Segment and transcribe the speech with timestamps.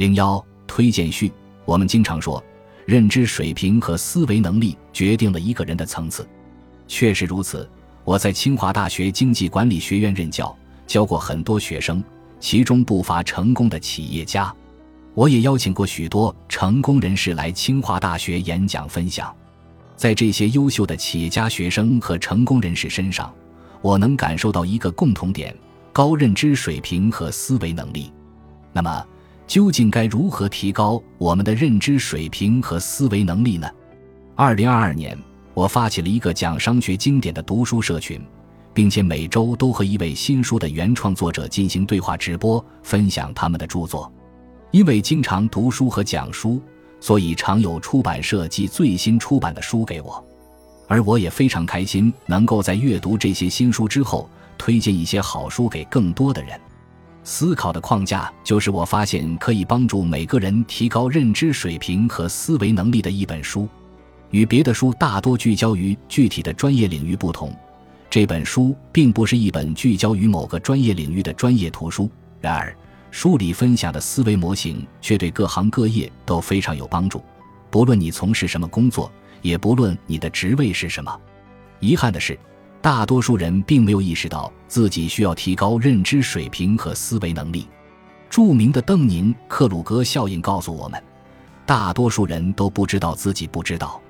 [0.00, 1.30] 零幺推荐序：
[1.66, 2.42] 我们经常说，
[2.86, 6.26] 认知水平和思维能力决定了一个人的层次，
[6.88, 7.68] 确实如此。
[8.02, 12.02] 我在清华大学经济管理学院任教，教过很多学生，
[12.40, 14.50] 其中不乏成功的企业家。
[15.12, 19.30] 我也邀请过许多成功人士来清华大学演讲分享。
[19.96, 23.30] 在这些优秀的企业家、学生和成功人士身上，
[23.82, 25.54] 我能感受到一个共同点：
[25.92, 28.10] 高认知水平和思维能力。
[28.72, 29.06] 那么，
[29.50, 33.68] 究竟该如何提高我们的认知水平和思维能力呢？
[34.36, 35.18] 二零二二年。
[35.54, 38.24] 我发起了一个讲商学经典的读书社群，
[38.72, 44.10] 并且每周都和一位新书的原创作者进行对话直播，分享他们的著作。
[44.70, 46.62] 因为经常读书和讲书，
[47.00, 50.24] 所以常有出版社寄最新出版的书给我，
[50.86, 56.56] 而我也非常开心，能够在阅读这些新书之后，推荐一些好书给更多的人。
[57.22, 63.68] 思考的框架就是我发现可以帮助每个人提高认知水平和思维能力的一本书。
[64.30, 67.52] 与别的书大多聚焦于具体的专业领域不同，
[68.08, 72.08] 这本书并不是一本聚焦于某个专业领域的专业图书。
[72.40, 72.74] 然而，
[73.10, 77.22] 书里分享的思维模型却对各行各业都非常有帮助，
[77.70, 79.10] 不论你从事什么工作，
[79.42, 81.20] 也不论你的职位是什么。
[81.80, 82.38] 遗憾的是，
[82.82, 87.68] 大多数人并没有意识到自己需要提高认知水平和思维能力。
[88.30, 91.02] 著名的邓宁克鲁格效应告诉我们，
[91.66, 94.00] 大多数人都不知道自己不知道。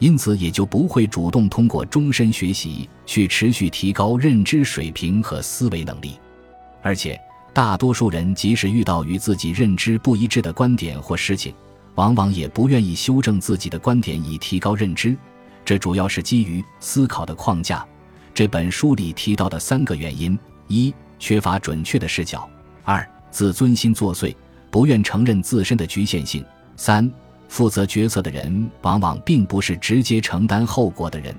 [0.00, 6.18] 因此，也就不会主动通过终身学习去持续提高认知水平和思维能力。
[6.82, 7.20] 而且，
[7.52, 11.54] 大多数人即使遇到与自己认知不一致的观点或事情，
[11.96, 15.14] 往往也不愿意修正自己的观点以提高认知。
[15.66, 17.86] 这主要是基于思考的框架。
[18.40, 22.48] 这本书里提到的三个原因：一、缺乏准确的视角；
[22.84, 24.34] 二、自尊心作祟，
[24.70, 26.42] 不愿承认自身的局限性；
[26.74, 27.12] 三。
[27.48, 31.36] 负责决策的人往往并不是直接承担后果的人。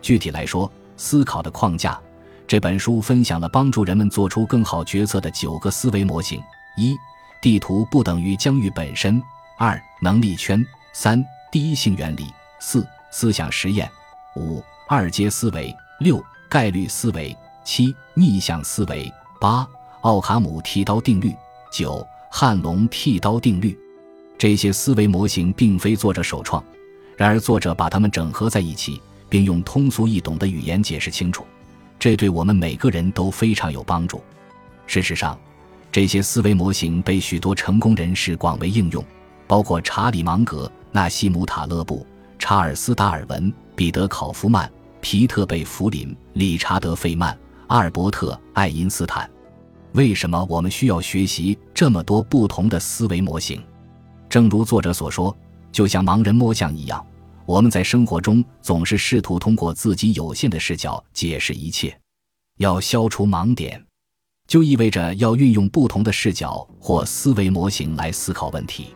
[0.00, 2.00] 具体来说，思考的框架
[2.46, 6.40] 这本书分享了帮助人们做出更好决策的九个思维模型：
[6.76, 6.96] 一、
[7.42, 9.20] 地图不等于疆域本身；
[9.58, 10.60] 二、能力圈；
[10.92, 12.26] 三、第一性原理；
[12.60, 13.88] 四、思想实验；
[14.36, 19.66] 五、二阶思维；六、概率思维；七、逆向思维；八、
[20.02, 21.30] 奥卡姆剃刀定律；
[21.72, 23.76] 九、汉龙剃刀定律。
[24.38, 26.62] 这些思维模型并非作者首创，
[27.16, 31.44] 然而作者把它们整合在一起，并用通俗易懂的语言解释清楚，
[31.98, 34.22] 这对我们每个人都非常有帮助。
[34.86, 35.36] 事实上，
[35.90, 39.04] 这些思维模型被许多成功人士广为应用，
[39.48, 42.06] 包括查理芒格、纳西姆塔勒布、
[42.38, 44.70] 查尔斯达尔文、彼得考夫曼、
[45.00, 47.36] 皮特贝弗林、理查德费曼、
[47.68, 49.28] 阿尔伯特爱因斯坦。
[49.92, 53.62] 为什么我们需要学习这么多不同的思维模型？
[54.28, 55.34] 正如作者所说，
[55.72, 57.04] 就像盲人摸象一样，
[57.46, 61.98] 我们在生活中总是试图通过自己有限的视角解释一切。
[62.58, 63.82] 要消除盲点，
[64.46, 68.88] 就意味着要运用不同的视角或思维模型来思考问题。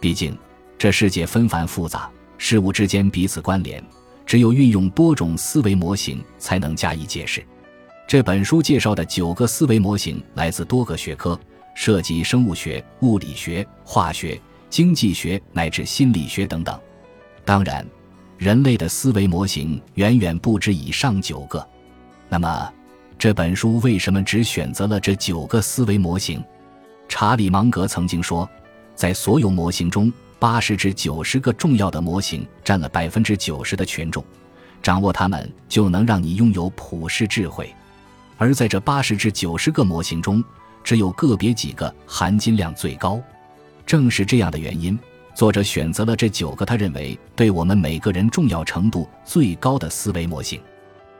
[0.00, 0.36] 毕竟，
[0.76, 3.82] 这世界纷繁复杂，事物之间彼此关联，
[4.26, 7.44] 只有运用多种思维模型才能加以解释。
[8.06, 11.38] 这本书介绍的九个思维模型来自多个学科，
[11.74, 14.40] 涉及生物学、物理学、化学。
[14.70, 16.76] 经济学乃至心理学等等，
[17.44, 17.86] 当然，
[18.36, 21.64] 人类的思维模型远远不止以上九个。
[22.28, 22.72] 那么，
[23.16, 26.42] 这本书为什么只选择了这九个思维模型？
[27.08, 28.50] 查理芒格曾经说，
[28.96, 30.12] 在所有模型中，
[30.44, 34.22] 八十至九十个重要的模型占了百分之九十的权重，
[34.82, 37.74] 掌握它们就能让你拥有普世智慧。
[38.36, 40.44] 而在这八十至九十个模型中，
[40.82, 43.18] 只有个别几个含金量最高。
[43.86, 44.98] 正是这样的原因，
[45.34, 50.60] 作者选择了这九个他认为对我们每个人重要程度最高的思维模型。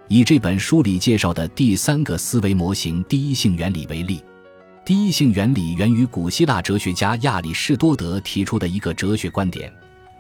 [0.07, 4.23] 以这本书里介绍的第三个思维模型——第一性原理为例，
[4.85, 9.73] 第一性原理源于古希腊哲学家亚里士多德提出的一个哲学观点：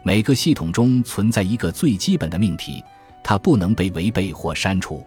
[0.02, 2.82] 每个系统中存在一个最基本的命题，
[3.22, 5.06] 它不能被违背或删除。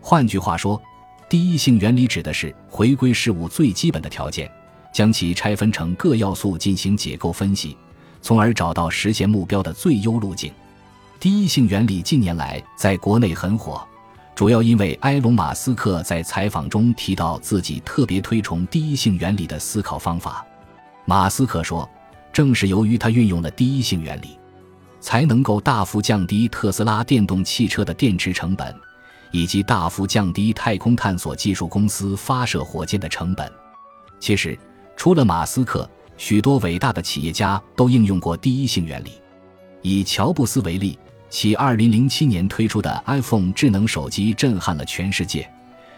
[0.00, 0.82] 换句话说，
[1.28, 4.50] 第一性原理指的是回归事物最基本的条件。
[4.92, 7.76] 将其拆分成各要素进行解构分析，
[8.20, 10.50] 从而找到实现目标的最优路径。
[11.20, 13.86] 第一性原理近年来在国内很火，
[14.38, 20.46] 主要因为埃隆·马斯克在采访中提到自己特别推崇第一性原理的思考方法。
[21.06, 21.90] 马斯克说
[22.32, 24.38] ：“正是由于他运用了第一性原理，
[25.00, 28.72] 才能够大幅降低特斯拉电动汽车的电池成本，
[29.32, 33.50] 以及大幅降低太空探索技术公司发射火箭的成本。”
[34.20, 34.56] 其实。
[34.96, 39.14] 除了马斯克，许多伟大的企业家都应用过第一性原理。
[39.82, 40.96] 以乔布斯为例，
[41.30, 45.48] 其2007年推出的 iPhone 智能手机震撼了全世界，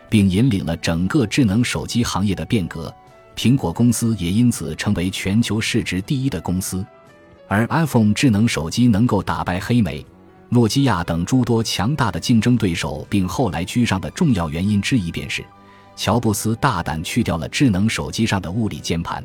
[0.09, 2.93] 并引领了整个智能手机行业的变革。
[3.37, 6.85] 苹果公司也因此成为全球市值第一的公司。
[7.49, 10.05] 而 iPhone 智能手机能够打败黑莓、
[10.51, 15.45] 诺基亚等诸多强大的竞争对手，并后来居上的重要原因之一，便是
[15.97, 19.25] 乔布斯大胆去掉了智能手机上的物理键盘。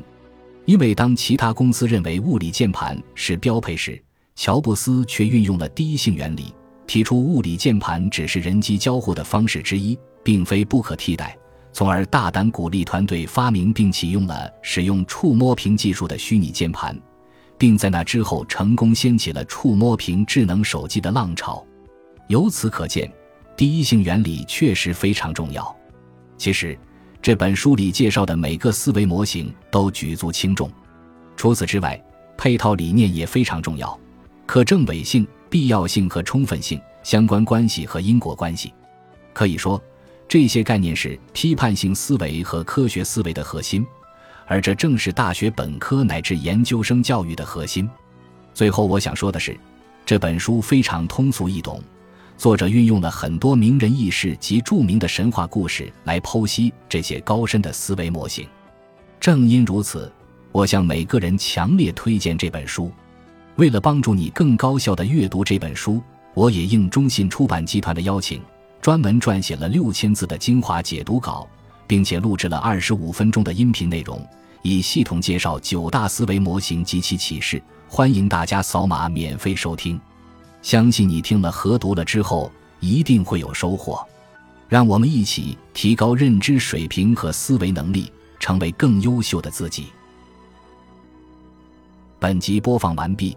[0.64, 4.02] 因为当其他公司认为物理键盘是标配时，
[4.36, 6.54] 乔布斯却运用了第一性原理，
[6.86, 11.36] 提出物理键盘只是人机交互的方式之一，并非不可替代，
[11.72, 16.96] 从而大胆鼓励团队发明并启用了使用触摸屏技术的虚拟键盘。
[17.58, 21.64] 并在那之后成功掀起了触摸屏智能手机的浪潮。
[22.28, 23.10] 由此可见，
[23.56, 25.74] 第一性原理确实非常重要。
[26.36, 26.78] 其实，
[27.22, 30.70] 这本书里介绍的每个思维模型都举足轻重。
[31.34, 31.98] 除此之外，
[32.36, 33.98] 配套理念也非常重要：
[34.46, 38.72] 可证伪性、必要性和充分性、相关关系和因果关系。
[39.32, 39.82] 可以说，
[40.26, 43.84] 这些概念是批判性思维和科学思维的核心。
[44.46, 47.90] 而这正是大学本科乃至研究生教育的核心。
[48.54, 49.58] 最后，我想说的是，
[50.06, 51.82] 这本书非常通俗易懂，
[52.38, 58.46] 作者运用了很多名人轶事及著名的神话故事来剖析这些高深的思维模型。
[59.18, 60.12] 正因如此，
[60.52, 62.92] 我向每个人强烈推荐这本书。
[63.56, 66.02] 为了帮助你更高效的阅读这本书，
[66.34, 68.40] 我也应中信出版集团的邀请，
[68.80, 71.48] 专门撰写了六千字的精华解读稿。
[71.86, 74.20] 并且录制了二十五分钟的音频内容，
[74.62, 77.62] 以系统介绍九大思维模型及其启示。
[77.88, 80.00] 欢迎大家扫码免费收听，
[80.60, 82.50] 相信你听了和读了之后
[82.80, 84.04] 一定会有收获。
[84.68, 88.10] 让我们一起提高认知水平和思维能力，
[88.40, 89.86] 成为更优秀的自己。
[92.18, 93.36] 本集播放完毕，